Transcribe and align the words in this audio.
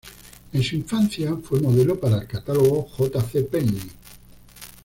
En 0.51 0.63
su 0.63 0.75
infancia 0.75 1.35
fue 1.37 1.59
modelo 1.61 1.99
para 1.99 2.17
el 2.17 2.27
catálogo 2.27 2.87
J. 2.97 3.21
C. 3.21 3.43
Penney. 3.43 3.87